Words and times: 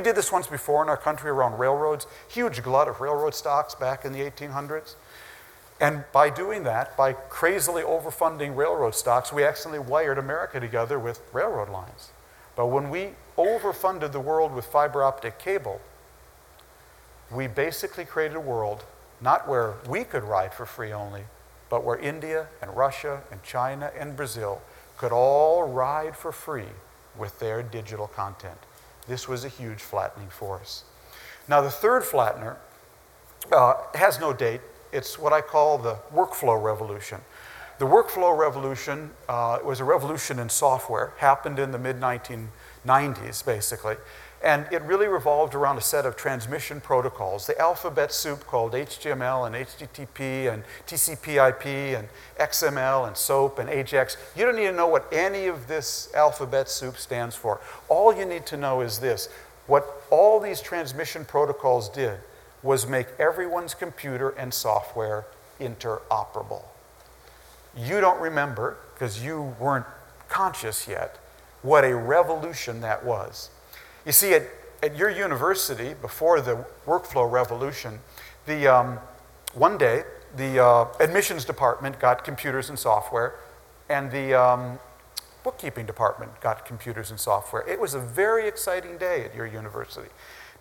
We 0.00 0.04
did 0.04 0.16
this 0.16 0.32
once 0.32 0.46
before 0.46 0.82
in 0.82 0.88
our 0.88 0.96
country 0.96 1.28
around 1.28 1.58
railroads, 1.58 2.06
huge 2.26 2.62
glut 2.62 2.88
of 2.88 3.02
railroad 3.02 3.34
stocks 3.34 3.74
back 3.74 4.06
in 4.06 4.14
the 4.14 4.20
1800s. 4.20 4.94
And 5.78 6.04
by 6.10 6.30
doing 6.30 6.62
that, 6.62 6.96
by 6.96 7.12
crazily 7.12 7.82
overfunding 7.82 8.56
railroad 8.56 8.94
stocks, 8.94 9.30
we 9.30 9.44
accidentally 9.44 9.86
wired 9.86 10.16
America 10.16 10.58
together 10.58 10.98
with 10.98 11.20
railroad 11.34 11.68
lines. 11.68 12.12
But 12.56 12.68
when 12.68 12.88
we 12.88 13.10
overfunded 13.36 14.12
the 14.12 14.20
world 14.20 14.54
with 14.54 14.64
fiber 14.64 15.04
optic 15.04 15.38
cable, 15.38 15.82
we 17.30 17.46
basically 17.46 18.06
created 18.06 18.38
a 18.38 18.40
world 18.40 18.84
not 19.20 19.46
where 19.46 19.74
we 19.86 20.04
could 20.04 20.24
ride 20.24 20.54
for 20.54 20.64
free 20.64 20.94
only, 20.94 21.24
but 21.68 21.84
where 21.84 21.98
India 21.98 22.46
and 22.62 22.74
Russia 22.74 23.20
and 23.30 23.42
China 23.42 23.92
and 23.94 24.16
Brazil 24.16 24.62
could 24.96 25.12
all 25.12 25.68
ride 25.68 26.16
for 26.16 26.32
free 26.32 26.72
with 27.18 27.38
their 27.38 27.62
digital 27.62 28.06
content. 28.06 28.56
This 29.10 29.26
was 29.26 29.44
a 29.44 29.48
huge 29.48 29.80
flattening 29.80 30.28
force. 30.28 30.84
Now, 31.48 31.60
the 31.60 31.70
third 31.70 32.04
flattener 32.04 32.54
uh, 33.50 33.74
has 33.94 34.20
no 34.20 34.32
date. 34.32 34.60
It's 34.92 35.18
what 35.18 35.32
I 35.32 35.40
call 35.40 35.78
the 35.78 35.96
workflow 36.14 36.62
revolution. 36.62 37.20
The 37.80 37.86
workflow 37.86 38.38
revolution 38.38 39.10
uh, 39.28 39.58
was 39.64 39.80
a 39.80 39.84
revolution 39.84 40.38
in 40.38 40.48
software, 40.48 41.12
happened 41.16 41.58
in 41.58 41.72
the 41.72 41.78
mid 41.78 41.98
1990s, 42.00 43.44
basically. 43.44 43.96
And 44.42 44.66
it 44.72 44.80
really 44.82 45.06
revolved 45.06 45.54
around 45.54 45.76
a 45.76 45.82
set 45.82 46.06
of 46.06 46.16
transmission 46.16 46.80
protocols, 46.80 47.46
the 47.46 47.58
alphabet 47.60 48.10
soup 48.10 48.46
called 48.46 48.72
HTML 48.72 49.46
and 49.46 49.54
HTTP 49.54 50.50
and 50.50 50.64
TCP/IP 50.86 51.98
and 51.98 52.08
XML 52.38 53.06
and 53.06 53.16
SOAP 53.16 53.58
and 53.58 53.68
AJAX. 53.68 54.16
You 54.34 54.46
don't 54.46 54.56
need 54.56 54.64
to 54.64 54.72
know 54.72 54.86
what 54.86 55.06
any 55.12 55.46
of 55.46 55.68
this 55.68 56.08
alphabet 56.14 56.70
soup 56.70 56.96
stands 56.96 57.36
for. 57.36 57.60
All 57.88 58.14
you 58.14 58.24
need 58.24 58.46
to 58.46 58.56
know 58.56 58.80
is 58.80 58.98
this 58.98 59.28
what 59.66 60.02
all 60.10 60.40
these 60.40 60.62
transmission 60.62 61.24
protocols 61.26 61.90
did 61.90 62.18
was 62.62 62.86
make 62.86 63.06
everyone's 63.18 63.74
computer 63.74 64.30
and 64.30 64.52
software 64.52 65.26
interoperable. 65.60 66.62
You 67.76 68.00
don't 68.00 68.20
remember, 68.20 68.78
because 68.94 69.22
you 69.22 69.54
weren't 69.60 69.86
conscious 70.28 70.88
yet, 70.88 71.18
what 71.62 71.84
a 71.84 71.94
revolution 71.94 72.80
that 72.80 73.04
was. 73.04 73.50
You 74.06 74.12
see, 74.12 74.32
at, 74.32 74.42
at 74.82 74.96
your 74.96 75.10
university, 75.10 75.94
before 76.00 76.40
the 76.40 76.64
workflow 76.86 77.30
revolution, 77.30 78.00
the, 78.46 78.66
um, 78.66 78.98
one 79.52 79.76
day 79.76 80.04
the 80.36 80.64
uh, 80.64 80.86
admissions 81.00 81.44
department 81.44 81.98
got 81.98 82.24
computers 82.24 82.70
and 82.70 82.78
software, 82.78 83.34
and 83.88 84.10
the 84.10 84.32
um, 84.32 84.78
bookkeeping 85.44 85.84
department 85.84 86.40
got 86.40 86.64
computers 86.64 87.10
and 87.10 87.20
software. 87.20 87.66
It 87.68 87.78
was 87.78 87.94
a 87.94 88.00
very 88.00 88.48
exciting 88.48 88.96
day 88.96 89.24
at 89.24 89.34
your 89.34 89.46
university. 89.46 90.08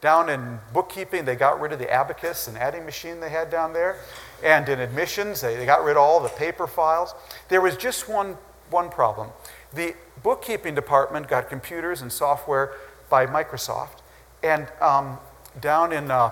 Down 0.01 0.29
in 0.29 0.59
bookkeeping, 0.73 1.25
they 1.25 1.35
got 1.35 1.59
rid 1.59 1.73
of 1.73 1.79
the 1.79 1.91
abacus 1.91 2.47
and 2.47 2.57
adding 2.57 2.85
machine 2.85 3.19
they 3.19 3.29
had 3.29 3.49
down 3.49 3.73
there. 3.73 3.97
And 4.43 4.67
in 4.69 4.79
admissions, 4.79 5.41
they, 5.41 5.55
they 5.57 5.65
got 5.65 5.83
rid 5.83 5.97
of 5.97 6.03
all 6.03 6.21
the 6.21 6.29
paper 6.29 6.67
files. 6.67 7.13
There 7.49 7.61
was 7.61 7.75
just 7.75 8.07
one, 8.07 8.37
one 8.69 8.89
problem. 8.89 9.29
The 9.73 9.95
bookkeeping 10.23 10.73
department 10.73 11.27
got 11.27 11.49
computers 11.49 12.01
and 12.01 12.11
software 12.11 12.73
by 13.09 13.25
Microsoft. 13.25 14.01
And 14.43 14.67
um, 14.81 15.17
down 15.59 15.91
in 15.91 16.11
uh, 16.11 16.31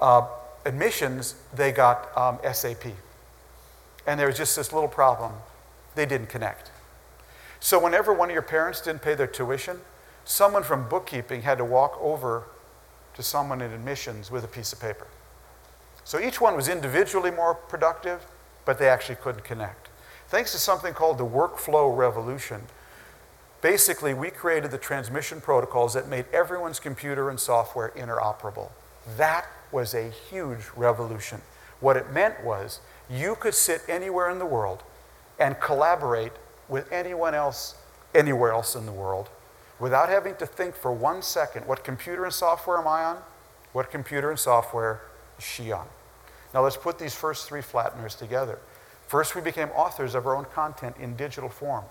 uh, 0.00 0.26
admissions, 0.64 1.34
they 1.54 1.72
got 1.72 2.16
um, 2.16 2.38
SAP. 2.52 2.86
And 4.06 4.18
there 4.18 4.26
was 4.26 4.36
just 4.36 4.56
this 4.56 4.72
little 4.72 4.88
problem. 4.88 5.32
They 5.94 6.06
didn't 6.06 6.28
connect. 6.28 6.70
So, 7.60 7.78
whenever 7.78 8.12
one 8.12 8.28
of 8.28 8.34
your 8.34 8.42
parents 8.42 8.80
didn't 8.80 9.02
pay 9.02 9.14
their 9.14 9.26
tuition, 9.26 9.80
someone 10.24 10.62
from 10.62 10.88
bookkeeping 10.88 11.42
had 11.42 11.58
to 11.58 11.64
walk 11.64 11.98
over 12.00 12.44
to 13.14 13.22
someone 13.22 13.62
in 13.62 13.72
admissions 13.72 14.30
with 14.30 14.44
a 14.44 14.48
piece 14.48 14.72
of 14.72 14.80
paper. 14.80 15.06
So, 16.04 16.20
each 16.20 16.40
one 16.40 16.56
was 16.56 16.68
individually 16.68 17.30
more 17.30 17.54
productive, 17.54 18.26
but 18.66 18.78
they 18.78 18.88
actually 18.88 19.16
couldn't 19.16 19.44
connect. 19.44 19.88
Thanks 20.28 20.52
to 20.52 20.58
something 20.58 20.92
called 20.92 21.16
the 21.16 21.26
workflow 21.26 21.96
revolution, 21.96 22.62
Basically, 23.64 24.12
we 24.12 24.28
created 24.28 24.72
the 24.72 24.76
transmission 24.76 25.40
protocols 25.40 25.94
that 25.94 26.06
made 26.06 26.26
everyone's 26.34 26.78
computer 26.78 27.30
and 27.30 27.40
software 27.40 27.94
interoperable. 27.96 28.70
That 29.16 29.46
was 29.72 29.94
a 29.94 30.10
huge 30.10 30.60
revolution. 30.76 31.40
What 31.80 31.96
it 31.96 32.12
meant 32.12 32.44
was 32.44 32.80
you 33.08 33.34
could 33.36 33.54
sit 33.54 33.80
anywhere 33.88 34.28
in 34.28 34.38
the 34.38 34.44
world 34.44 34.82
and 35.38 35.58
collaborate 35.60 36.32
with 36.68 36.92
anyone 36.92 37.34
else 37.34 37.76
anywhere 38.14 38.52
else 38.52 38.76
in 38.76 38.84
the 38.84 38.92
world 38.92 39.30
without 39.80 40.10
having 40.10 40.36
to 40.36 40.44
think 40.44 40.74
for 40.74 40.92
one 40.92 41.22
second 41.22 41.66
what 41.66 41.84
computer 41.84 42.26
and 42.26 42.34
software 42.34 42.76
am 42.76 42.86
I 42.86 43.02
on? 43.02 43.16
What 43.72 43.90
computer 43.90 44.28
and 44.28 44.38
software 44.38 45.00
is 45.38 45.44
she 45.44 45.72
on? 45.72 45.86
Now 46.52 46.64
let's 46.64 46.76
put 46.76 46.98
these 46.98 47.14
first 47.14 47.48
three 47.48 47.62
flatteners 47.62 48.14
together. 48.18 48.58
First, 49.06 49.34
we 49.34 49.40
became 49.40 49.68
authors 49.70 50.14
of 50.14 50.26
our 50.26 50.36
own 50.36 50.44
content 50.44 50.96
in 51.00 51.16
digital 51.16 51.48
form. 51.48 51.84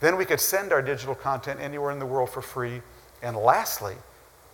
Then 0.00 0.16
we 0.16 0.24
could 0.24 0.40
send 0.40 0.72
our 0.72 0.82
digital 0.82 1.14
content 1.14 1.60
anywhere 1.60 1.90
in 1.90 1.98
the 1.98 2.06
world 2.06 2.30
for 2.30 2.42
free. 2.42 2.82
And 3.22 3.36
lastly, 3.36 3.96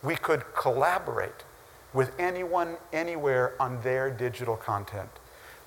we 0.02 0.16
could 0.16 0.44
collaborate 0.54 1.44
with 1.92 2.12
anyone, 2.18 2.76
anywhere 2.92 3.54
on 3.60 3.80
their 3.82 4.10
digital 4.10 4.56
content. 4.56 5.08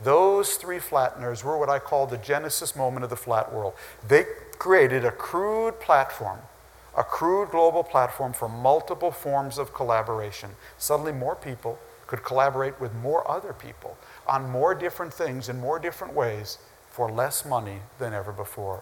Those 0.02 0.56
three 0.56 0.78
flatteners 0.78 1.44
were 1.44 1.58
what 1.58 1.69
I 1.69 1.80
call 1.80 2.08
the 2.08 2.18
genesis 2.18 2.75
moment 2.75 3.03
of 3.03 3.09
the 3.09 3.18
flat 3.18 3.53
world. 3.53 3.74
They 4.08 4.25
created 4.58 5.03
a 5.03 5.12
crude 5.12 5.80
platform, 5.80 6.40
a 6.98 7.03
crude 7.03 7.50
global 7.50 7.84
platform 7.84 8.31
for 8.34 8.48
multiple 8.48 9.12
forms 9.12 9.58
of 9.58 9.74
collaboration. 9.74 10.52
Suddenly, 10.78 11.14
more 11.14 11.36
people 11.36 11.80
could 12.08 12.24
collaborate 12.24 12.80
with 12.80 12.94
more 12.96 13.30
other 13.30 13.53
people 13.53 13.98
on 14.28 14.50
more 14.50 14.74
different 14.74 15.14
things 15.14 15.50
in 15.50 15.59
more 15.59 15.80
different 15.80 16.14
ways 16.14 16.58
for 16.90 17.12
less 17.12 17.46
money 17.46 17.80
than 18.00 18.14
ever 18.14 18.31
before. 18.31 18.81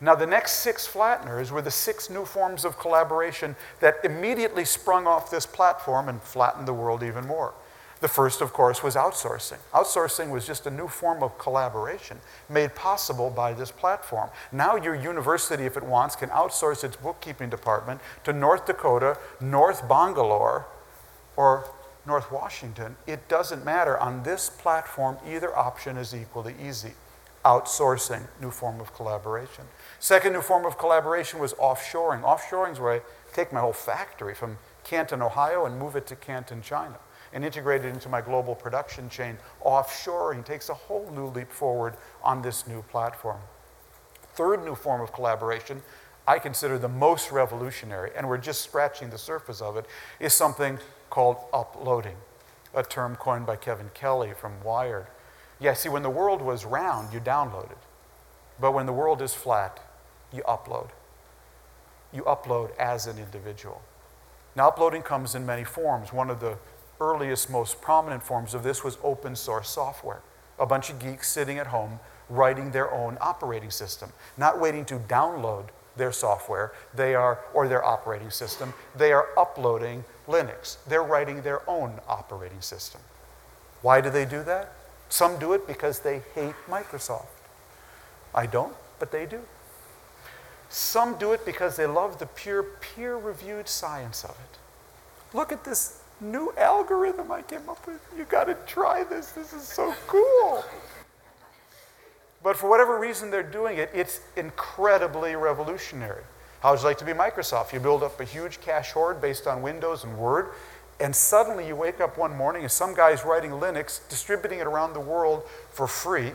Now, 0.00 0.14
the 0.14 0.26
next 0.26 0.56
six 0.56 0.86
flatteners 0.86 1.50
were 1.50 1.62
the 1.62 1.70
six 1.70 2.10
new 2.10 2.24
forms 2.24 2.64
of 2.64 2.78
collaboration 2.78 3.56
that 3.80 4.04
immediately 4.04 4.64
sprung 4.64 5.06
off 5.06 5.30
this 5.30 5.46
platform 5.46 6.08
and 6.08 6.22
flattened 6.22 6.68
the 6.68 6.74
world 6.74 7.02
even 7.02 7.26
more. 7.26 7.54
The 8.00 8.08
first, 8.08 8.42
of 8.42 8.52
course, 8.52 8.82
was 8.82 8.94
outsourcing. 8.94 9.56
Outsourcing 9.72 10.30
was 10.30 10.46
just 10.46 10.66
a 10.66 10.70
new 10.70 10.86
form 10.86 11.22
of 11.22 11.38
collaboration 11.38 12.20
made 12.50 12.74
possible 12.74 13.30
by 13.30 13.54
this 13.54 13.70
platform. 13.70 14.28
Now, 14.52 14.76
your 14.76 14.94
university, 14.94 15.64
if 15.64 15.78
it 15.78 15.82
wants, 15.82 16.14
can 16.14 16.28
outsource 16.28 16.84
its 16.84 16.96
bookkeeping 16.96 17.48
department 17.48 18.02
to 18.24 18.34
North 18.34 18.66
Dakota, 18.66 19.16
North 19.40 19.88
Bangalore, 19.88 20.66
or 21.36 21.70
North 22.06 22.30
Washington. 22.30 22.96
It 23.06 23.28
doesn't 23.28 23.64
matter. 23.64 23.96
On 23.98 24.22
this 24.22 24.50
platform, 24.50 25.16
either 25.26 25.56
option 25.56 25.96
is 25.96 26.14
equally 26.14 26.54
easy. 26.62 26.92
Outsourcing, 27.46 28.26
new 28.40 28.50
form 28.50 28.80
of 28.80 28.92
collaboration. 28.92 29.66
Second 30.00 30.32
new 30.32 30.42
form 30.42 30.66
of 30.66 30.76
collaboration 30.78 31.38
was 31.38 31.52
offshoring. 31.52 32.22
Offshoring 32.22 32.72
is 32.72 32.80
where 32.80 32.94
I 32.94 33.02
take 33.32 33.52
my 33.52 33.60
whole 33.60 33.72
factory 33.72 34.34
from 34.34 34.58
Canton, 34.82 35.22
Ohio, 35.22 35.64
and 35.64 35.78
move 35.78 35.94
it 35.94 36.08
to 36.08 36.16
Canton, 36.16 36.60
China, 36.60 36.98
and 37.32 37.44
integrate 37.44 37.84
it 37.84 37.94
into 37.94 38.08
my 38.08 38.20
global 38.20 38.56
production 38.56 39.08
chain. 39.08 39.38
Offshoring 39.64 40.44
takes 40.44 40.70
a 40.70 40.74
whole 40.74 41.08
new 41.14 41.26
leap 41.26 41.52
forward 41.52 41.94
on 42.24 42.42
this 42.42 42.66
new 42.66 42.82
platform. 42.82 43.38
Third 44.34 44.64
new 44.64 44.74
form 44.74 45.00
of 45.00 45.12
collaboration, 45.12 45.82
I 46.26 46.40
consider 46.40 46.78
the 46.78 46.88
most 46.88 47.30
revolutionary, 47.30 48.10
and 48.16 48.28
we're 48.28 48.38
just 48.38 48.62
scratching 48.62 49.10
the 49.10 49.18
surface 49.18 49.60
of 49.60 49.76
it, 49.76 49.86
is 50.18 50.34
something 50.34 50.80
called 51.10 51.36
uploading, 51.52 52.16
a 52.74 52.82
term 52.82 53.14
coined 53.14 53.46
by 53.46 53.54
Kevin 53.54 53.92
Kelly 53.94 54.32
from 54.36 54.64
Wired. 54.64 55.06
Yeah, 55.58 55.74
see, 55.74 55.88
when 55.88 56.02
the 56.02 56.10
world 56.10 56.42
was 56.42 56.64
round, 56.64 57.12
you 57.12 57.20
downloaded. 57.20 57.78
But 58.60 58.72
when 58.72 58.86
the 58.86 58.92
world 58.92 59.22
is 59.22 59.34
flat, 59.34 59.80
you 60.32 60.42
upload. 60.42 60.90
You 62.12 62.22
upload 62.22 62.76
as 62.78 63.06
an 63.06 63.18
individual. 63.18 63.82
Now, 64.54 64.68
uploading 64.68 65.02
comes 65.02 65.34
in 65.34 65.44
many 65.44 65.64
forms. 65.64 66.12
One 66.12 66.30
of 66.30 66.40
the 66.40 66.58
earliest, 67.00 67.50
most 67.50 67.80
prominent 67.80 68.22
forms 68.22 68.54
of 68.54 68.62
this 68.62 68.82
was 68.82 68.98
open 69.02 69.36
source 69.36 69.68
software. 69.68 70.22
A 70.58 70.66
bunch 70.66 70.88
of 70.90 70.98
geeks 70.98 71.28
sitting 71.28 71.58
at 71.58 71.66
home 71.68 72.00
writing 72.28 72.70
their 72.70 72.92
own 72.92 73.18
operating 73.20 73.70
system, 73.70 74.12
not 74.36 74.58
waiting 74.58 74.84
to 74.86 74.98
download 74.98 75.68
their 75.96 76.12
software, 76.12 76.72
they 76.94 77.14
are, 77.14 77.40
or 77.54 77.68
their 77.68 77.84
operating 77.84 78.30
system, 78.30 78.74
they 78.94 79.12
are 79.12 79.28
uploading 79.38 80.04
Linux. 80.28 80.76
They're 80.86 81.02
writing 81.02 81.42
their 81.42 81.68
own 81.68 82.00
operating 82.08 82.60
system. 82.60 83.00
Why 83.82 84.00
do 84.00 84.10
they 84.10 84.24
do 84.24 84.42
that? 84.42 84.72
Some 85.08 85.38
do 85.38 85.52
it 85.52 85.66
because 85.66 86.00
they 86.00 86.22
hate 86.34 86.54
Microsoft. 86.68 87.26
I 88.34 88.46
don't, 88.46 88.74
but 88.98 89.10
they 89.12 89.26
do. 89.26 89.40
Some 90.68 91.16
do 91.16 91.32
it 91.32 91.46
because 91.46 91.76
they 91.76 91.86
love 91.86 92.18
the 92.18 92.26
pure 92.26 92.62
peer 92.62 93.16
reviewed 93.16 93.68
science 93.68 94.24
of 94.24 94.30
it. 94.30 95.36
Look 95.36 95.52
at 95.52 95.64
this 95.64 96.02
new 96.20 96.52
algorithm 96.56 97.30
I 97.30 97.42
came 97.42 97.68
up 97.68 97.86
with. 97.86 98.00
You 98.16 98.24
got 98.24 98.44
to 98.44 98.54
try 98.66 99.04
this. 99.04 99.30
This 99.32 99.52
is 99.52 99.62
so 99.62 99.94
cool. 100.06 100.64
But 102.42 102.56
for 102.56 102.68
whatever 102.68 102.98
reason 102.98 103.30
they're 103.30 103.42
doing 103.42 103.78
it, 103.78 103.90
it's 103.94 104.20
incredibly 104.36 105.36
revolutionary. 105.36 106.22
How 106.60 106.72
would 106.72 106.80
you 106.80 106.86
like 106.86 106.98
to 106.98 107.04
be 107.04 107.12
Microsoft? 107.12 107.72
You 107.72 107.80
build 107.80 108.02
up 108.02 108.20
a 108.20 108.24
huge 108.24 108.60
cash 108.60 108.92
hoard 108.92 109.20
based 109.20 109.46
on 109.46 109.62
Windows 109.62 110.04
and 110.04 110.16
Word, 110.18 110.50
and 110.98 111.14
suddenly 111.14 111.66
you 111.66 111.76
wake 111.76 112.00
up 112.00 112.16
one 112.16 112.34
morning 112.36 112.62
and 112.62 112.72
some 112.72 112.94
guy's 112.94 113.24
writing 113.24 113.50
Linux, 113.52 114.06
distributing 114.08 114.60
it 114.60 114.66
around 114.66 114.94
the 114.94 115.00
world 115.00 115.42
for 115.70 115.86
free, 115.86 116.32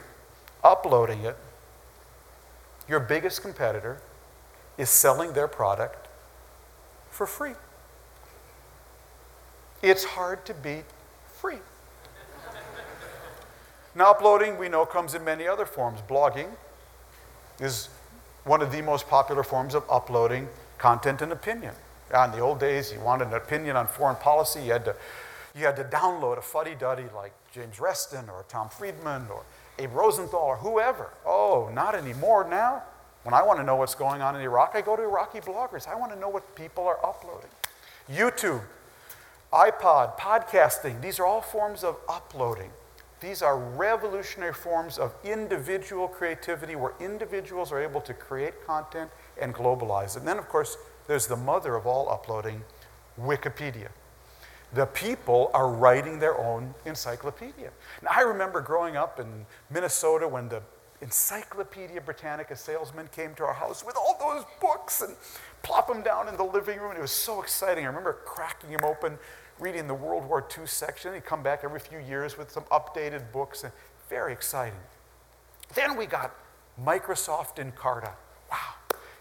uploading 0.63 1.23
it. 1.23 1.37
Your 2.87 2.99
biggest 2.99 3.41
competitor 3.41 3.99
is 4.77 4.89
selling 4.89 5.33
their 5.33 5.47
product 5.47 6.07
for 7.09 7.25
free. 7.25 7.53
It's 9.81 10.03
hard 10.03 10.45
to 10.45 10.53
beat 10.53 10.85
free. 11.25 11.57
now, 13.95 14.11
uploading, 14.11 14.57
we 14.57 14.69
know, 14.69 14.85
comes 14.85 15.15
in 15.15 15.23
many 15.23 15.47
other 15.47 15.65
forms. 15.65 16.01
Blogging 16.07 16.49
is 17.59 17.89
one 18.43 18.61
of 18.61 18.71
the 18.71 18.81
most 18.81 19.07
popular 19.07 19.43
forms 19.43 19.73
of 19.73 19.83
uploading 19.89 20.47
content 20.77 21.21
and 21.21 21.31
opinion. 21.31 21.73
In 22.13 22.31
the 22.31 22.39
old 22.39 22.59
days, 22.59 22.91
you 22.91 22.99
wanted 22.99 23.29
an 23.29 23.35
opinion 23.35 23.77
on 23.77 23.87
foreign 23.87 24.17
policy, 24.17 24.61
you 24.61 24.73
had 24.73 24.83
to, 24.85 24.95
you 25.55 25.65
had 25.65 25.77
to 25.77 25.83
download 25.85 26.37
a 26.37 26.41
fuddy-duddy 26.41 27.05
like 27.15 27.33
James 27.53 27.79
Reston 27.79 28.29
or 28.29 28.43
Tom 28.49 28.67
Friedman 28.69 29.27
or 29.29 29.43
Abe 29.79 29.93
Rosenthal 29.93 30.39
or 30.39 30.57
whoever. 30.57 31.11
Oh, 31.25 31.69
not 31.73 31.95
anymore 31.95 32.47
now. 32.49 32.83
When 33.23 33.33
I 33.33 33.43
want 33.43 33.59
to 33.59 33.63
know 33.63 33.75
what's 33.75 33.95
going 33.95 34.21
on 34.21 34.35
in 34.35 34.41
Iraq, 34.41 34.71
I 34.73 34.81
go 34.81 34.95
to 34.95 35.03
Iraqi 35.03 35.39
bloggers. 35.39 35.87
I 35.87 35.95
want 35.95 36.11
to 36.11 36.19
know 36.19 36.27
what 36.27 36.55
people 36.55 36.85
are 36.85 36.97
uploading. 37.05 37.49
YouTube, 38.11 38.61
iPod, 39.53 40.17
podcasting, 40.17 41.01
these 41.01 41.19
are 41.19 41.25
all 41.25 41.41
forms 41.41 41.83
of 41.83 41.97
uploading. 42.09 42.71
These 43.21 43.41
are 43.43 43.57
revolutionary 43.57 44.53
forms 44.53 44.97
of 44.97 45.13
individual 45.23 46.07
creativity 46.07 46.75
where 46.75 46.93
individuals 46.99 47.71
are 47.71 47.79
able 47.79 48.01
to 48.01 48.13
create 48.13 48.65
content 48.65 49.11
and 49.39 49.53
globalize. 49.53 50.17
And 50.17 50.27
then, 50.27 50.39
of 50.39 50.49
course, 50.49 50.75
there's 51.07 51.27
the 51.27 51.35
mother 51.35 51.75
of 51.75 51.85
all 51.85 52.09
uploading, 52.09 52.63
Wikipedia. 53.19 53.89
The 54.73 54.85
people 54.85 55.51
are 55.53 55.69
writing 55.69 56.19
their 56.19 56.37
own 56.37 56.73
encyclopedia. 56.85 57.71
Now, 58.01 58.11
I 58.15 58.21
remember 58.21 58.61
growing 58.61 58.95
up 58.95 59.19
in 59.19 59.45
Minnesota 59.69 60.27
when 60.27 60.47
the 60.47 60.61
Encyclopedia 61.01 61.99
Britannica 61.99 62.55
salesman 62.55 63.09
came 63.11 63.33
to 63.35 63.43
our 63.43 63.53
house 63.53 63.83
with 63.83 63.97
all 63.97 64.15
those 64.19 64.45
books 64.61 65.01
and 65.01 65.15
plop 65.63 65.87
them 65.87 66.03
down 66.03 66.27
in 66.27 66.37
the 66.37 66.43
living 66.43 66.79
room. 66.79 66.91
And 66.91 66.99
It 66.99 67.01
was 67.01 67.11
so 67.11 67.41
exciting. 67.41 67.83
I 67.83 67.87
remember 67.87 68.19
cracking 68.23 68.71
them 68.71 68.85
open, 68.85 69.17
reading 69.59 69.87
the 69.87 69.95
World 69.95 70.25
War 70.29 70.47
II 70.57 70.67
section. 70.67 71.13
He'd 71.15 71.25
come 71.25 71.41
back 71.41 71.61
every 71.63 71.79
few 71.79 71.97
years 71.97 72.37
with 72.37 72.51
some 72.51 72.63
updated 72.65 73.31
books. 73.31 73.63
And 73.63 73.73
very 74.09 74.31
exciting. 74.31 74.79
Then 75.73 75.97
we 75.97 76.05
got 76.05 76.35
Microsoft 76.79 77.55
Encarta. 77.55 78.11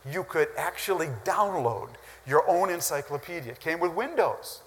You 0.09 0.25
could 0.25 0.49
actually 0.57 1.09
download 1.25 1.89
your 2.27 2.49
own 2.49 2.71
encyclopedia. 2.71 3.53
It 3.53 3.61
came 3.61 3.81
with 3.81 3.93
Windows. 3.93 4.63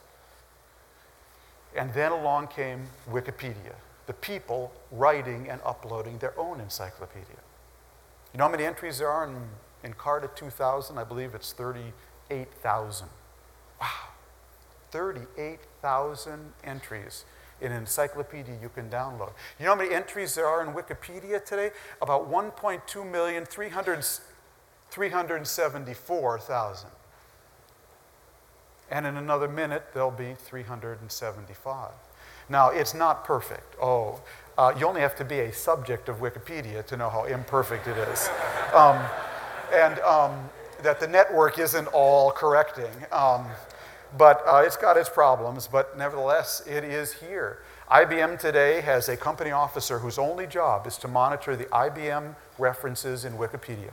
And 1.76 1.94
then 1.94 2.12
along 2.12 2.48
came 2.48 2.88
Wikipedia 3.10 3.74
the 4.06 4.14
people 4.14 4.72
writing 4.92 5.50
and 5.50 5.62
uploading 5.66 6.18
their 6.18 6.38
own 6.38 6.60
encyclopedia. 6.60 7.40
You 8.34 8.38
know 8.38 8.46
how 8.46 8.52
many 8.52 8.66
entries 8.66 8.98
there 8.98 9.10
are 9.10 9.28
in, 9.28 9.36
Encarta 9.84 10.34
2000? 10.34 10.98
I 10.98 11.04
believe 11.04 11.36
it's 11.36 11.54
38,000. 11.54 13.08
Wow. 13.80 13.88
38,000 14.92 16.54
entries 16.64 17.26
in 17.62 17.72
an 17.72 17.80
encyclopedia 17.80 18.56
you 18.62 18.70
can 18.70 18.90
download. 18.90 19.32
You 19.60 19.66
know 19.66 19.72
how 19.72 19.76
many 19.76 19.94
entries 19.94 20.36
there 20.36 20.48
are 20.48 20.66
in 20.66 20.74
Wikipedia 20.74 21.44
today? 21.44 21.72
About 22.02 22.30
1.2 22.30 23.12
million, 23.12 23.46
374,000. 24.94 26.90
And 28.92 29.08
in 29.08 29.18
another 29.18 29.48
minute, 29.48 29.86
there'll 29.92 30.12
be 30.12 30.36
375. 30.38 31.90
Now, 32.48 32.70
it's 32.70 32.94
not 32.94 33.26
perfect. 33.26 33.76
Oh, 33.82 34.22
uh, 34.56 34.72
you 34.78 34.86
only 34.86 35.02
have 35.02 35.16
to 35.16 35.26
be 35.26 35.40
a 35.40 35.52
subject 35.52 36.10
of 36.10 36.18
Wikipedia 36.18 36.86
to 36.86 36.96
know 36.96 37.10
how 37.10 37.24
imperfect 37.24 37.88
it 37.88 37.98
is. 37.98 38.30
Um, 38.72 39.04
and 39.74 39.98
um, 40.02 40.48
that 40.84 41.00
the 41.00 41.08
network 41.08 41.58
isn't 41.58 41.88
all 41.88 42.30
correcting. 42.30 42.92
Um, 43.12 43.48
but 44.16 44.44
uh, 44.46 44.62
it's 44.64 44.78
got 44.78 44.96
its 44.96 45.10
problems, 45.10 45.66
but 45.68 45.98
nevertheless, 45.98 46.62
it 46.68 46.84
is 46.84 47.14
here. 47.14 47.64
IBM 47.90 48.38
today 48.38 48.82
has 48.82 49.10
a 49.10 49.18
company 49.18 49.50
officer 49.50 49.98
whose 49.98 50.20
only 50.20 50.46
job 50.46 50.86
is 50.86 50.98
to 50.98 51.08
monitor 51.08 51.56
the 51.56 51.66
IBM 51.66 52.36
references 52.60 53.26
in 53.26 53.34
Wikipedia. 53.34 53.90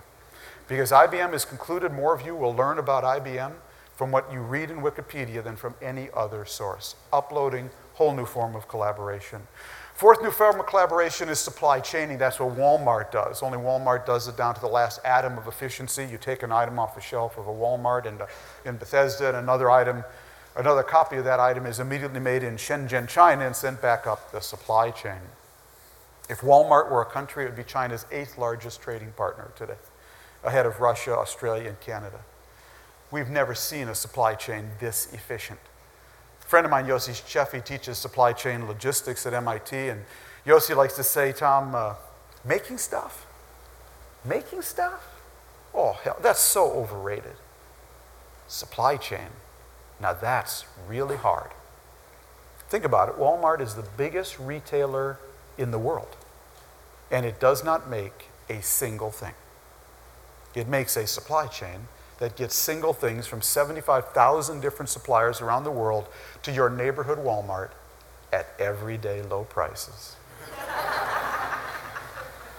Because 0.71 0.93
IBM 0.93 1.33
has 1.33 1.45
concluded 1.45 1.93
more 1.93 2.15
of 2.15 2.25
you 2.25 2.37
will 2.37 2.55
learn 2.55 2.79
about 2.79 3.03
IBM 3.03 3.55
from 3.97 4.13
what 4.13 4.33
you 4.33 4.39
read 4.39 4.71
in 4.71 4.83
Wikipedia 4.83 5.43
than 5.43 5.57
from 5.57 5.75
any 5.83 6.09
other 6.15 6.45
source. 6.45 6.95
Uploading 7.13 7.71
whole 7.95 8.15
new 8.15 8.25
form 8.25 8.55
of 8.55 8.69
collaboration. 8.69 9.43
Fourth 9.95 10.23
new 10.23 10.31
form 10.31 10.61
of 10.61 10.67
collaboration 10.67 11.29
is 11.29 11.41
supply 11.41 11.81
chaining. 11.81 12.19
That's 12.19 12.39
what 12.39 12.57
Walmart 12.57 13.11
does. 13.11 13.43
Only 13.43 13.59
Walmart 13.59 14.07
does 14.07 14.29
it 14.29 14.37
down 14.37 14.55
to 14.55 14.61
the 14.61 14.69
last 14.69 15.01
atom 15.05 15.37
of 15.37 15.49
efficiency. 15.49 16.05
You 16.05 16.19
take 16.19 16.45
an 16.45 16.53
item 16.53 16.79
off 16.79 16.95
the 16.95 17.01
shelf 17.01 17.37
of 17.37 17.49
a 17.49 17.53
Walmart 17.53 18.07
in, 18.07 18.23
uh, 18.23 18.27
in 18.65 18.77
Bethesda, 18.77 19.27
and 19.27 19.39
another 19.39 19.73
item, 19.73 20.05
another 20.55 20.85
copy 20.85 21.17
of 21.17 21.25
that 21.25 21.41
item 21.41 21.67
is 21.67 21.81
immediately 21.81 22.21
made 22.21 22.45
in 22.45 22.55
Shenzhen, 22.55 23.09
China, 23.09 23.45
and 23.45 23.57
sent 23.57 23.83
back 23.83 24.07
up 24.07 24.31
the 24.31 24.41
supply 24.41 24.93
chain. 24.93 25.21
If 26.29 26.43
Walmart 26.43 26.93
were 26.93 27.03
a 27.03 27.07
country, 27.07 27.43
it 27.43 27.49
would 27.49 27.57
be 27.57 27.65
China's 27.65 28.07
eighth 28.13 28.39
largest 28.39 28.81
trading 28.81 29.11
partner 29.17 29.51
today, 29.57 29.75
ahead 30.45 30.67
of 30.67 30.81
Russia, 30.81 31.17
Australia, 31.17 31.69
and 31.69 31.81
Canada. 31.81 32.21
We've 33.11 33.29
never 33.29 33.55
seen 33.55 33.89
a 33.89 33.95
supply 33.95 34.35
chain 34.35 34.71
this 34.79 35.13
efficient 35.13 35.59
A 36.43 36.47
friend 36.47 36.65
of 36.65 36.71
mine, 36.71 36.87
Yossi 36.87 37.13
Sheffi, 37.13 37.65
teaches 37.65 37.99
supply 37.99 38.33
chain 38.33 38.67
logistics 38.67 39.27
at 39.27 39.35
MIT, 39.35 39.77
and 39.77 40.05
Yossi 40.47 40.77
likes 40.77 40.95
to 40.97 41.05
say, 41.05 41.33
Tom, 41.33 41.75
uh, 41.75 41.95
making 42.45 42.79
stuff? 42.79 43.27
Making 44.25 44.63
stuff? 44.63 45.07
Oh, 45.75 45.93
hell, 46.05 46.17
that's 46.21 46.41
so 46.41 46.71
overrated. 46.73 47.37
Supply 48.49 48.97
chain. 48.97 49.29
Now 50.01 50.15
that's 50.15 50.65
really 50.89 51.17
hard. 51.17 51.51
Think 52.69 52.85
about 52.85 53.09
it 53.09 53.17
Walmart 53.17 53.61
is 53.61 53.75
the 53.75 53.87
biggest 53.97 54.39
retailer 54.39 55.19
in 55.59 55.73
the 55.73 55.79
world, 55.79 56.17
and 57.11 57.27
it 57.27 57.39
does 57.39 57.65
not 57.65 57.91
make 57.91 58.29
a 58.49 58.63
single 58.63 59.11
thing. 59.11 59.35
It 60.55 60.69
makes 60.69 60.97
a 60.97 61.07
supply 61.07 61.47
chain 61.47 61.89
that 62.19 62.37
gets 62.37 62.55
single 62.55 62.93
things 62.93 63.27
from 63.27 63.41
75,000 63.41 64.61
different 64.61 64.89
suppliers 64.89 65.41
around 65.41 65.65
the 65.65 65.71
world 65.71 66.09
to 66.43 66.53
your 66.53 66.69
neighborhood 66.69 67.19
Walmart 67.19 67.71
at 68.33 68.49
everyday 68.59 69.23
low 69.23 69.45
prices. 69.45 70.17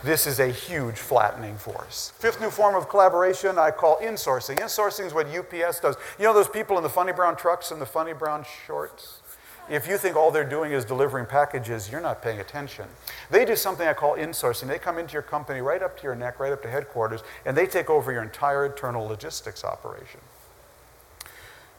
this 0.03 0.25
is 0.25 0.39
a 0.39 0.47
huge 0.47 0.97
flattening 0.97 1.57
force. 1.57 2.11
Fifth 2.17 2.41
new 2.41 2.49
form 2.49 2.75
of 2.75 2.89
collaboration 2.89 3.57
I 3.57 3.71
call 3.71 3.97
insourcing. 3.97 4.57
Insourcing 4.57 5.05
is 5.05 5.13
what 5.13 5.27
UPS 5.27 5.79
does. 5.79 5.95
You 6.17 6.25
know 6.25 6.33
those 6.33 6.49
people 6.49 6.77
in 6.77 6.83
the 6.83 6.89
funny 6.89 7.13
brown 7.13 7.35
trucks 7.35 7.71
and 7.71 7.79
the 7.79 7.85
funny 7.85 8.13
brown 8.13 8.45
shorts? 8.65 9.20
If 9.71 9.87
you 9.87 9.97
think 9.97 10.17
all 10.17 10.31
they're 10.31 10.43
doing 10.43 10.73
is 10.73 10.83
delivering 10.83 11.27
packages, 11.27 11.89
you're 11.89 12.01
not 12.01 12.21
paying 12.21 12.41
attention. 12.41 12.87
They 13.29 13.45
do 13.45 13.55
something 13.55 13.87
I 13.87 13.93
call 13.93 14.17
insourcing. 14.17 14.67
They 14.67 14.77
come 14.77 14.97
into 14.97 15.13
your 15.13 15.21
company 15.21 15.61
right 15.61 15.81
up 15.81 15.95
to 15.99 16.03
your 16.03 16.13
neck, 16.13 16.41
right 16.41 16.51
up 16.51 16.61
to 16.63 16.69
headquarters, 16.69 17.21
and 17.45 17.55
they 17.55 17.65
take 17.65 17.89
over 17.89 18.11
your 18.11 18.21
entire 18.21 18.65
internal 18.65 19.07
logistics 19.07 19.63
operation. 19.63 20.19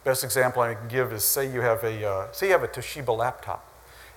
Best 0.04 0.24
example 0.24 0.62
I 0.62 0.72
can 0.72 0.88
give 0.88 1.12
is 1.12 1.22
say 1.22 1.52
you 1.52 1.60
have 1.60 1.84
a, 1.84 2.08
uh, 2.08 2.32
say 2.32 2.46
you 2.46 2.52
have 2.52 2.62
a 2.62 2.68
Toshiba 2.68 3.14
laptop, 3.14 3.62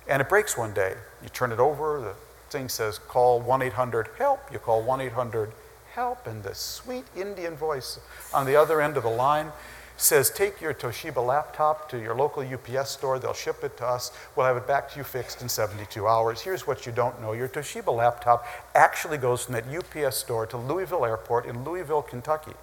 and 0.08 0.22
it 0.22 0.30
breaks 0.30 0.58
one 0.58 0.74
day. 0.74 0.94
You 1.22 1.28
turn 1.28 1.52
it 1.52 1.60
over, 1.60 2.00
the 2.00 2.16
thing 2.50 2.70
says 2.70 2.98
call 2.98 3.44
1-800-HELP. 3.44 4.54
You 4.54 4.60
call 4.60 4.86
1-800-HELP, 4.86 6.28
and 6.28 6.44
the 6.44 6.56
sweet 6.56 7.04
Indian 7.14 7.58
voice 7.58 8.00
on 8.34 8.46
the 8.46 8.56
other 8.56 8.80
end 8.80 8.96
of 8.96 9.04
the 9.04 9.10
line 9.10 9.52
says 9.98 10.30
take 10.30 10.60
your 10.60 10.74
Toshiba 10.74 11.26
laptop 11.26 11.90
to 11.90 12.00
your 12.00 12.16
local 12.16 12.44
UPS 12.44 12.92
store, 12.92 13.18
they'll 13.18 13.34
ship 13.34 13.64
it 13.64 13.78
to 13.78 13.86
us, 13.86 14.12
we'll 14.36 14.46
have 14.46 14.58
it 14.58 14.68
back 14.68 14.90
to 14.92 14.98
you 14.98 15.04
fixed 15.04 15.42
in 15.42 15.50
72 15.50 16.08
hours. 16.08 16.42
Here's 16.42 16.68
what 16.68 16.86
you 16.86 16.92
don't 16.92 17.22
know 17.22 17.34
your 17.34 17.48
Toshiba 17.48 17.96
laptop 17.96 18.46
actually 18.74 19.18
goes 19.18 19.46
from 19.46 19.54
that 19.54 19.66
UPS 19.68 20.18
store 20.18 20.46
to 20.48 20.58
Louisville 20.58 21.06
Airport 21.06 21.46
in 21.46 21.64
Louisville, 21.64 22.02
Kentucky, 22.02 22.54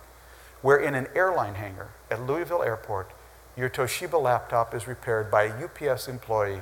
where 0.60 0.78
in 0.78 0.94
an 0.94 1.08
airline 1.14 1.54
hangar 1.54 1.88
at 2.10 2.26
Louisville 2.26 2.62
Airport, 2.62 3.10
your 3.56 3.70
Toshiba 3.70 4.20
laptop 4.20 4.74
is 4.74 4.86
repaired 4.86 5.30
by 5.30 5.44
a 5.44 5.64
UPS 5.64 6.08
employee 6.08 6.60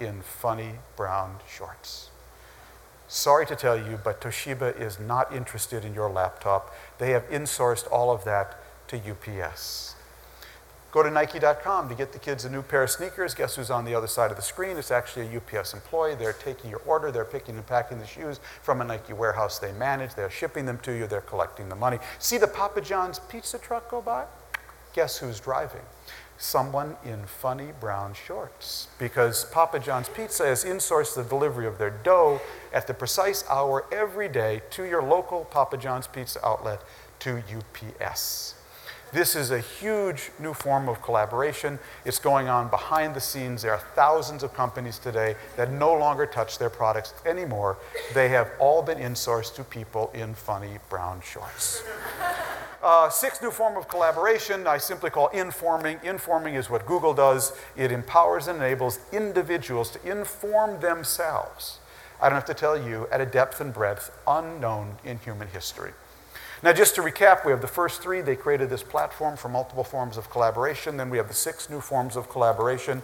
in 0.00 0.22
funny 0.22 0.74
brown 0.96 1.36
shorts. 1.48 2.10
Sorry 3.08 3.46
to 3.46 3.56
tell 3.56 3.76
you, 3.76 3.98
but 4.02 4.20
Toshiba 4.20 4.78
is 4.78 5.00
not 5.00 5.34
interested 5.34 5.84
in 5.84 5.94
your 5.94 6.10
laptop. 6.10 6.74
They 6.98 7.10
have 7.12 7.28
insourced 7.30 7.90
all 7.90 8.10
of 8.10 8.24
that 8.24 8.58
to 8.88 8.98
UPS. 8.98 9.94
Go 10.98 11.04
to 11.04 11.10
Nike.com 11.12 11.88
to 11.88 11.94
get 11.94 12.10
the 12.10 12.18
kids 12.18 12.44
a 12.44 12.50
new 12.50 12.60
pair 12.60 12.82
of 12.82 12.90
sneakers. 12.90 13.32
Guess 13.32 13.54
who's 13.54 13.70
on 13.70 13.84
the 13.84 13.94
other 13.94 14.08
side 14.08 14.32
of 14.32 14.36
the 14.36 14.42
screen? 14.42 14.76
It's 14.76 14.90
actually 14.90 15.28
a 15.28 15.36
UPS 15.36 15.72
employee. 15.72 16.16
They're 16.16 16.32
taking 16.32 16.70
your 16.70 16.80
order, 16.86 17.12
they're 17.12 17.24
picking 17.24 17.54
and 17.54 17.64
packing 17.64 18.00
the 18.00 18.06
shoes 18.06 18.40
from 18.62 18.80
a 18.80 18.84
Nike 18.84 19.12
warehouse 19.12 19.60
they 19.60 19.70
manage, 19.70 20.16
they're 20.16 20.28
shipping 20.28 20.66
them 20.66 20.76
to 20.78 20.90
you, 20.90 21.06
they're 21.06 21.20
collecting 21.20 21.68
the 21.68 21.76
money. 21.76 22.00
See 22.18 22.36
the 22.36 22.48
Papa 22.48 22.80
John's 22.80 23.20
pizza 23.20 23.60
truck 23.60 23.88
go 23.88 24.02
by? 24.02 24.24
Guess 24.92 25.18
who's 25.18 25.38
driving? 25.38 25.82
Someone 26.36 26.96
in 27.04 27.26
funny 27.26 27.68
brown 27.78 28.12
shorts. 28.12 28.88
Because 28.98 29.44
Papa 29.44 29.78
John's 29.78 30.08
Pizza 30.08 30.46
has 30.46 30.64
insourced 30.64 31.14
the 31.14 31.22
delivery 31.22 31.68
of 31.68 31.78
their 31.78 31.90
dough 31.90 32.40
at 32.72 32.88
the 32.88 32.94
precise 32.94 33.44
hour 33.48 33.86
every 33.92 34.28
day 34.28 34.62
to 34.70 34.82
your 34.82 35.04
local 35.04 35.44
Papa 35.44 35.76
John's 35.76 36.08
Pizza 36.08 36.44
outlet 36.44 36.82
to 37.20 37.40
UPS. 37.56 38.57
This 39.10 39.34
is 39.34 39.50
a 39.50 39.60
huge 39.60 40.30
new 40.38 40.52
form 40.52 40.86
of 40.86 41.00
collaboration. 41.00 41.78
It's 42.04 42.18
going 42.18 42.48
on 42.48 42.68
behind 42.68 43.14
the 43.14 43.20
scenes. 43.20 43.62
There 43.62 43.72
are 43.72 43.82
thousands 43.94 44.42
of 44.42 44.52
companies 44.52 44.98
today 44.98 45.34
that 45.56 45.72
no 45.72 45.94
longer 45.94 46.26
touch 46.26 46.58
their 46.58 46.68
products 46.68 47.14
anymore. 47.24 47.78
They 48.12 48.28
have 48.28 48.50
all 48.58 48.82
been 48.82 48.98
insourced 48.98 49.54
to 49.56 49.64
people 49.64 50.10
in 50.12 50.34
funny 50.34 50.78
brown 50.90 51.22
shorts. 51.22 51.82
Uh, 52.82 53.08
sixth 53.08 53.42
new 53.42 53.50
form 53.50 53.78
of 53.78 53.88
collaboration 53.88 54.66
I 54.66 54.76
simply 54.76 55.08
call 55.08 55.28
informing. 55.28 55.98
Informing 56.04 56.54
is 56.54 56.68
what 56.68 56.84
Google 56.84 57.14
does. 57.14 57.52
It 57.76 57.90
empowers 57.90 58.46
and 58.46 58.58
enables 58.58 59.00
individuals 59.10 59.90
to 59.92 60.10
inform 60.10 60.80
themselves. 60.80 61.78
I 62.20 62.28
don't 62.28 62.36
have 62.36 62.44
to 62.44 62.54
tell 62.54 62.76
you 62.76 63.08
at 63.10 63.22
a 63.22 63.26
depth 63.26 63.60
and 63.60 63.72
breadth 63.72 64.10
unknown 64.26 64.96
in 65.02 65.18
human 65.18 65.48
history. 65.48 65.92
Now, 66.62 66.72
just 66.72 66.96
to 66.96 67.02
recap, 67.02 67.44
we 67.44 67.52
have 67.52 67.60
the 67.60 67.68
first 67.68 68.02
three. 68.02 68.20
They 68.20 68.34
created 68.34 68.68
this 68.68 68.82
platform 68.82 69.36
for 69.36 69.48
multiple 69.48 69.84
forms 69.84 70.16
of 70.16 70.28
collaboration. 70.28 70.96
Then 70.96 71.08
we 71.08 71.16
have 71.18 71.28
the 71.28 71.34
six 71.34 71.70
new 71.70 71.80
forms 71.80 72.16
of 72.16 72.28
collaboration 72.28 73.02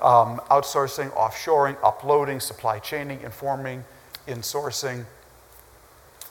um, 0.00 0.40
outsourcing, 0.50 1.10
offshoring, 1.12 1.76
uploading, 1.82 2.40
supply 2.40 2.78
chaining, 2.78 3.20
informing, 3.22 3.84
insourcing. 4.26 5.04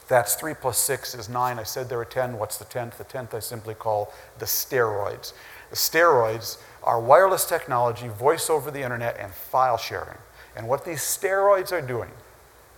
That's 0.08 0.36
three 0.36 0.53
plus 0.53 0.77
six 0.77 1.15
is 1.15 1.30
nine. 1.30 1.60
I 1.60 1.63
said 1.63 1.89
there 1.89 1.98
were 1.98 2.06
10. 2.06 2.38
What's 2.38 2.58
the 2.58 2.65
10th? 2.65 2.98
The 2.98 3.06
10th 3.06 3.34
I 3.34 3.39
simply 3.39 3.74
call 3.74 4.13
the 4.38 4.46
steroids. 4.46 5.34
The 5.70 5.75
steroids 5.75 6.58
are 6.84 7.00
wireless 7.00 7.46
technology, 7.46 8.10
voice 8.10 8.50
over 8.50 8.70
the 8.70 8.82
internet, 8.82 9.18
and 9.18 9.34
file 9.34 9.77
sharing. 9.77 10.18
And 10.56 10.68
what 10.68 10.86
these 10.86 11.00
steroids 11.00 11.72
are 11.72 11.82
doing 11.82 12.12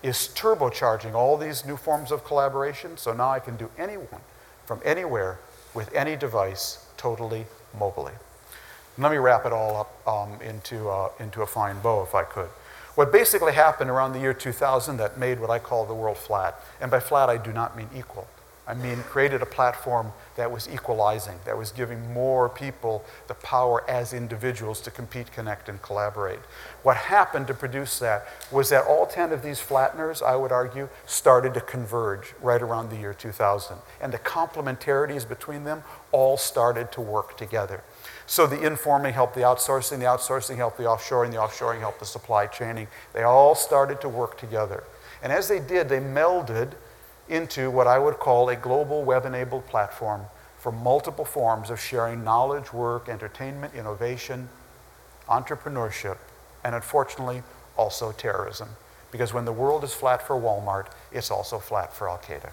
is 0.05 0.29
turbocharging 0.35 1.13
all 1.15 1.35
these 1.35 1.65
new 1.65 1.75
forms 1.75 2.11
of 2.11 2.23
collaboration. 2.23 2.95
So 2.95 3.11
now 3.11 3.31
I 3.31 3.39
can 3.39 3.57
do 3.57 3.69
anyone 3.77 4.21
from 4.65 4.79
anywhere 4.85 5.39
with 5.73 5.93
any 5.93 6.15
device 6.15 6.85
totally 6.95 7.47
mobily. 7.77 8.13
Let 8.97 9.11
me 9.11 9.17
wrap 9.17 9.45
it 9.45 9.51
all 9.51 9.75
up 9.75 10.07
um, 10.07 10.41
into, 10.41 10.89
uh, 10.89 11.09
into 11.19 11.41
a 11.41 11.47
fine 11.47 11.79
bow 11.79 12.03
if 12.03 12.15
I 12.15 12.23
could. 12.23 12.49
What 12.93 13.11
basically 13.11 13.53
happened 13.53 13.89
around 13.89 14.13
the 14.13 14.19
year 14.19 14.33
2000 14.33 14.97
that 14.97 15.17
made 15.17 15.39
what 15.39 15.49
I 15.49 15.59
call 15.59 15.85
the 15.85 15.93
world 15.93 16.17
flat, 16.17 16.61
and 16.79 16.89
by 16.89 17.01
flat 17.01 17.29
I 17.29 17.35
do 17.35 17.51
not 17.51 17.75
mean 17.75 17.89
equal, 17.93 18.27
I 18.67 18.73
mean, 18.73 19.03
created 19.03 19.43
a 19.43 19.45
platform 19.45 20.11
that 20.37 20.51
was 20.51 20.67
equalizing, 20.67 21.39
that 21.45 21.57
was 21.57 21.71
giving 21.71 22.11
more 22.13 22.49
people 22.49 23.05
the 23.27 23.35
power 23.35 23.87
as 23.89 24.11
individuals 24.11 24.81
to 24.81 24.91
compete, 24.91 25.31
connect, 25.31 25.69
and 25.69 25.81
collaborate. 25.81 26.39
What 26.81 26.97
happened 26.97 27.45
to 27.47 27.53
produce 27.53 27.99
that 27.99 28.27
was 28.51 28.69
that 28.69 28.85
all 28.85 29.05
10 29.05 29.31
of 29.31 29.43
these 29.43 29.59
flatteners, 29.59 30.23
I 30.23 30.35
would 30.35 30.51
argue, 30.51 30.89
started 31.05 31.53
to 31.53 31.61
converge 31.61 32.33
right 32.41 32.61
around 32.61 32.89
the 32.89 32.97
year 32.97 33.13
2000. 33.13 33.77
And 34.01 34.11
the 34.11 34.19
complementarities 34.19 35.27
between 35.27 35.63
them 35.63 35.83
all 36.11 36.35
started 36.35 36.91
to 36.93 37.01
work 37.01 37.37
together. 37.37 37.83
So 38.25 38.47
the 38.47 38.65
informing 38.65 39.13
helped 39.13 39.35
the 39.35 39.41
outsourcing, 39.41 39.99
the 39.99 40.05
outsourcing 40.05 40.55
helped 40.55 40.77
the 40.77 40.85
offshoring, 40.85 41.31
the 41.31 41.37
offshoring 41.37 41.79
helped 41.79 41.99
the 41.99 42.05
supply 42.05 42.47
chaining. 42.47 42.87
They 43.13 43.21
all 43.21 43.53
started 43.53 44.01
to 44.01 44.09
work 44.09 44.39
together. 44.39 44.83
And 45.21 45.31
as 45.31 45.47
they 45.47 45.59
did, 45.59 45.87
they 45.89 45.99
melded 45.99 46.71
into 47.27 47.71
what 47.71 47.87
I 47.87 47.99
would 47.99 48.19
call 48.19 48.49
a 48.49 48.55
global 48.55 49.03
web 49.03 49.25
enabled 49.25 49.67
platform 49.67 50.25
for 50.57 50.71
multiple 50.71 51.25
forms 51.25 51.69
of 51.69 51.79
sharing 51.79 52.23
knowledge, 52.23 52.73
work, 52.73 53.07
entertainment, 53.07 53.73
innovation, 53.75 54.49
entrepreneurship, 55.27 56.17
and 56.63 56.75
unfortunately, 56.75 57.43
also 57.77 58.11
terrorism. 58.11 58.69
Because 59.11 59.33
when 59.33 59.45
the 59.45 59.51
world 59.51 59.83
is 59.83 59.93
flat 59.93 60.25
for 60.25 60.35
Walmart, 60.35 60.87
it's 61.11 61.31
also 61.31 61.59
flat 61.59 61.93
for 61.93 62.09
Al 62.09 62.17
Qaeda. 62.17 62.49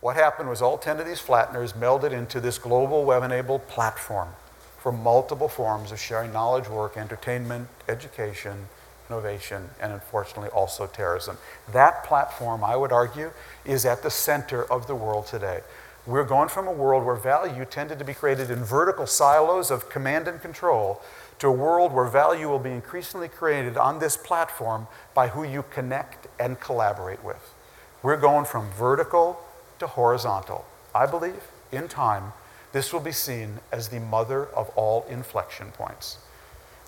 What 0.00 0.16
happened 0.16 0.48
was 0.48 0.60
all 0.60 0.78
10 0.78 0.98
of 0.98 1.06
these 1.06 1.20
flatteners 1.20 1.74
melded 1.74 2.10
into 2.10 2.40
this 2.40 2.58
global 2.58 3.04
web 3.04 3.22
enabled 3.22 3.68
platform 3.68 4.30
for 4.78 4.90
multiple 4.90 5.48
forms 5.48 5.92
of 5.92 6.00
sharing 6.00 6.32
knowledge, 6.32 6.68
work, 6.68 6.96
entertainment, 6.96 7.68
education, 7.88 8.68
innovation, 9.12 9.68
and 9.80 9.92
unfortunately 9.92 10.48
also 10.48 10.86
terrorism. 10.86 11.36
That 11.72 12.04
platform, 12.04 12.64
I 12.64 12.76
would 12.76 12.92
argue, 12.92 13.30
is 13.64 13.84
at 13.84 14.02
the 14.02 14.10
center 14.10 14.64
of 14.72 14.86
the 14.86 14.94
world 14.94 15.26
today. 15.26 15.60
We're 16.06 16.24
going 16.24 16.48
from 16.48 16.66
a 16.66 16.72
world 16.72 17.04
where 17.04 17.14
value 17.14 17.64
tended 17.64 17.98
to 17.98 18.04
be 18.04 18.14
created 18.14 18.50
in 18.50 18.64
vertical 18.64 19.06
silos 19.06 19.70
of 19.70 19.88
command 19.88 20.26
and 20.26 20.40
control 20.40 21.00
to 21.38 21.48
a 21.48 21.52
world 21.52 21.92
where 21.92 22.06
value 22.06 22.48
will 22.48 22.58
be 22.58 22.70
increasingly 22.70 23.28
created 23.28 23.76
on 23.76 23.98
this 23.98 24.16
platform 24.16 24.88
by 25.14 25.28
who 25.28 25.44
you 25.44 25.64
connect 25.70 26.26
and 26.40 26.58
collaborate 26.58 27.22
with. 27.22 27.54
We're 28.02 28.16
going 28.16 28.46
from 28.46 28.70
vertical 28.72 29.38
to 29.78 29.86
horizontal. 29.86 30.64
I 30.94 31.06
believe 31.06 31.42
in 31.70 31.86
time, 31.86 32.32
this 32.72 32.92
will 32.92 33.00
be 33.00 33.12
seen 33.12 33.60
as 33.70 33.88
the 33.88 34.00
mother 34.00 34.46
of 34.46 34.70
all 34.70 35.04
inflection 35.08 35.70
points. 35.72 36.18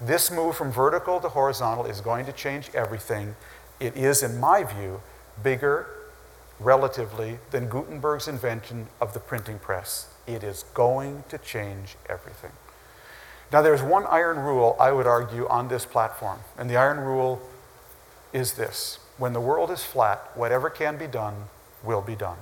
This 0.01 0.31
move 0.31 0.57
from 0.57 0.73
vertical 0.73 1.21
to 1.21 1.29
horizontal 1.29 1.87
is 1.87 2.01
going 2.01 2.27
to 2.27 2.33
change 2.33 2.71
everything. 2.75 3.37
It 3.79 3.97
is, 3.97 4.23
in 4.23 4.41
my 4.41 4.65
view, 4.65 5.01
bigger 5.43 5.87
relatively 6.59 7.39
than 7.51 7.69
Gutenberg's 7.69 8.29
invention 8.29 8.89
of 9.01 9.15
the 9.15 9.21
printing 9.21 9.59
press. 9.59 10.13
It 10.27 10.43
is 10.43 10.65
going 10.75 11.25
to 11.29 11.39
change 11.39 11.97
everything. 12.09 12.53
Now, 13.53 13.63
there's 13.63 13.83
one 13.83 14.05
iron 14.07 14.39
rule, 14.41 14.77
I 14.81 14.91
would 14.91 15.07
argue, 15.07 15.47
on 15.49 15.69
this 15.69 15.85
platform, 15.85 16.41
and 16.59 16.69
the 16.69 16.77
iron 16.77 16.99
rule 16.99 17.41
is 18.33 18.55
this 18.55 18.99
when 19.17 19.33
the 19.33 19.41
world 19.41 19.71
is 19.71 19.85
flat, 19.85 20.31
whatever 20.35 20.69
can 20.69 20.97
be 20.97 21.07
done 21.07 21.35
will 21.85 22.01
be 22.01 22.17
done. 22.17 22.39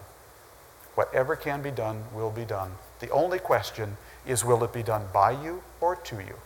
Whatever 0.94 1.37
can 1.37 1.61
be 1.61 1.71
done 1.71 2.04
will 2.14 2.30
be 2.30 2.44
done. 2.44 2.73
The 3.00 3.11
only 3.11 3.38
question 3.38 3.99
is 4.26 4.44
will 4.44 4.64
it 4.64 4.73
be 4.73 4.82
done 4.82 5.09
by 5.12 5.32
you 5.32 5.62
or 5.80 5.97
to 5.97 6.16
you? 6.16 6.37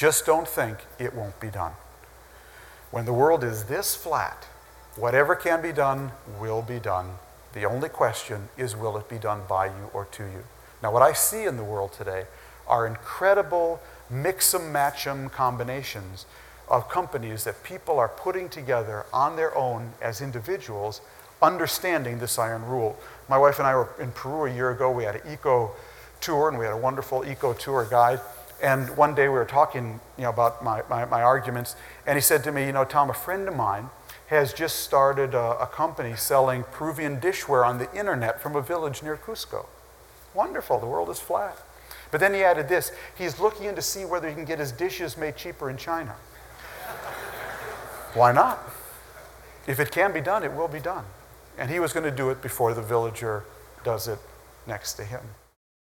Just 0.00 0.24
don't 0.24 0.48
think 0.48 0.78
it 0.98 1.14
won't 1.14 1.38
be 1.40 1.48
done. 1.48 1.72
When 2.90 3.04
the 3.04 3.12
world 3.12 3.44
is 3.44 3.64
this 3.64 3.94
flat, 3.94 4.46
whatever 4.96 5.36
can 5.36 5.60
be 5.60 5.72
done 5.72 6.12
will 6.40 6.62
be 6.62 6.78
done. 6.78 7.16
The 7.52 7.66
only 7.66 7.90
question 7.90 8.48
is 8.56 8.74
will 8.74 8.96
it 8.96 9.10
be 9.10 9.18
done 9.18 9.42
by 9.46 9.66
you 9.66 9.90
or 9.92 10.06
to 10.06 10.22
you? 10.22 10.44
Now, 10.82 10.90
what 10.90 11.02
I 11.02 11.12
see 11.12 11.44
in 11.44 11.58
the 11.58 11.64
world 11.64 11.92
today 11.92 12.24
are 12.66 12.86
incredible 12.86 13.78
mix 14.08 14.54
and 14.54 14.72
match 14.72 15.06
combinations 15.32 16.24
of 16.66 16.88
companies 16.88 17.44
that 17.44 17.62
people 17.62 17.98
are 17.98 18.08
putting 18.08 18.48
together 18.48 19.04
on 19.12 19.36
their 19.36 19.54
own 19.54 19.92
as 20.00 20.22
individuals, 20.22 21.02
understanding 21.42 22.20
this 22.20 22.38
iron 22.38 22.64
rule. 22.64 22.98
My 23.28 23.36
wife 23.36 23.58
and 23.58 23.68
I 23.68 23.74
were 23.74 23.90
in 24.00 24.12
Peru 24.12 24.46
a 24.46 24.54
year 24.54 24.70
ago. 24.70 24.90
We 24.90 25.04
had 25.04 25.16
an 25.16 25.30
eco 25.30 25.72
tour, 26.22 26.48
and 26.48 26.58
we 26.58 26.64
had 26.64 26.72
a 26.72 26.78
wonderful 26.78 27.22
eco 27.26 27.52
tour 27.52 27.84
guide. 27.84 28.20
And 28.62 28.96
one 28.96 29.14
day 29.14 29.28
we 29.28 29.34
were 29.34 29.44
talking 29.44 30.00
you 30.16 30.24
know, 30.24 30.30
about 30.30 30.62
my, 30.62 30.82
my, 30.88 31.04
my, 31.06 31.22
arguments, 31.22 31.76
and 32.06 32.16
he 32.16 32.20
said 32.20 32.44
to 32.44 32.52
me, 32.52 32.66
You 32.66 32.72
know, 32.72 32.84
Tom, 32.84 33.08
a 33.08 33.14
friend 33.14 33.48
of 33.48 33.56
mine 33.56 33.88
has 34.26 34.52
just 34.52 34.80
started 34.80 35.34
a, 35.34 35.58
a 35.60 35.66
company 35.66 36.14
selling 36.14 36.64
Peruvian 36.64 37.20
dishware 37.20 37.66
on 37.66 37.78
the 37.78 37.92
internet 37.98 38.40
from 38.40 38.54
a 38.54 38.62
village 38.62 39.02
near 39.02 39.16
Cusco. 39.16 39.66
Wonderful, 40.34 40.78
the 40.78 40.86
world 40.86 41.08
is 41.10 41.18
flat. 41.18 41.56
But 42.10 42.20
then 42.20 42.34
he 42.34 42.42
added 42.42 42.68
this 42.68 42.92
he's 43.16 43.40
looking 43.40 43.66
in 43.66 43.74
to 43.76 43.82
see 43.82 44.04
whether 44.04 44.28
he 44.28 44.34
can 44.34 44.44
get 44.44 44.58
his 44.58 44.72
dishes 44.72 45.16
made 45.16 45.36
cheaper 45.36 45.70
in 45.70 45.76
China. 45.76 46.14
Why 48.14 48.32
not? 48.32 48.58
If 49.66 49.78
it 49.78 49.90
can 49.90 50.12
be 50.12 50.20
done, 50.20 50.42
it 50.42 50.52
will 50.52 50.68
be 50.68 50.80
done. 50.80 51.04
And 51.56 51.70
he 51.70 51.78
was 51.78 51.92
going 51.92 52.04
to 52.04 52.10
do 52.10 52.30
it 52.30 52.42
before 52.42 52.74
the 52.74 52.82
villager 52.82 53.44
does 53.84 54.08
it 54.08 54.18
next 54.66 54.94
to 54.94 55.04
him. 55.04 55.20